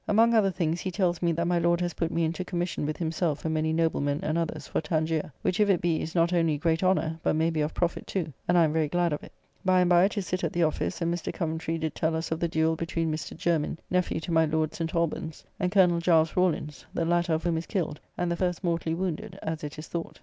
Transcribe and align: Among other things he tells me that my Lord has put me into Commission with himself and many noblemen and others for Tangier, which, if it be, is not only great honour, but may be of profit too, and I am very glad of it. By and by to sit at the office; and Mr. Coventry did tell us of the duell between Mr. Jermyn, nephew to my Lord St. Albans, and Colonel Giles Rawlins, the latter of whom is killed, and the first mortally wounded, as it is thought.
Among 0.07 0.33
other 0.33 0.49
things 0.49 0.81
he 0.81 0.89
tells 0.89 1.21
me 1.21 1.31
that 1.33 1.45
my 1.45 1.59
Lord 1.59 1.79
has 1.79 1.93
put 1.93 2.09
me 2.09 2.23
into 2.23 2.43
Commission 2.43 2.87
with 2.87 2.97
himself 2.97 3.45
and 3.45 3.53
many 3.53 3.71
noblemen 3.71 4.19
and 4.23 4.35
others 4.35 4.65
for 4.65 4.81
Tangier, 4.81 5.31
which, 5.43 5.59
if 5.59 5.69
it 5.69 5.79
be, 5.79 6.01
is 6.01 6.15
not 6.15 6.33
only 6.33 6.57
great 6.57 6.81
honour, 6.83 7.19
but 7.21 7.35
may 7.35 7.51
be 7.51 7.61
of 7.61 7.75
profit 7.75 8.07
too, 8.07 8.33
and 8.47 8.57
I 8.57 8.63
am 8.63 8.73
very 8.73 8.87
glad 8.87 9.13
of 9.13 9.21
it. 9.21 9.31
By 9.63 9.81
and 9.81 9.89
by 9.91 10.07
to 10.07 10.23
sit 10.23 10.43
at 10.43 10.53
the 10.53 10.63
office; 10.63 11.03
and 11.03 11.13
Mr. 11.13 11.31
Coventry 11.31 11.77
did 11.77 11.93
tell 11.93 12.15
us 12.15 12.31
of 12.31 12.39
the 12.39 12.49
duell 12.49 12.75
between 12.75 13.11
Mr. 13.13 13.37
Jermyn, 13.37 13.77
nephew 13.91 14.19
to 14.21 14.31
my 14.31 14.45
Lord 14.45 14.73
St. 14.73 14.95
Albans, 14.95 15.45
and 15.59 15.71
Colonel 15.71 15.99
Giles 15.99 16.35
Rawlins, 16.35 16.83
the 16.95 17.05
latter 17.05 17.35
of 17.35 17.43
whom 17.43 17.55
is 17.57 17.67
killed, 17.67 17.99
and 18.17 18.31
the 18.31 18.35
first 18.35 18.63
mortally 18.63 18.95
wounded, 18.95 19.37
as 19.43 19.63
it 19.63 19.77
is 19.77 19.87
thought. 19.87 20.19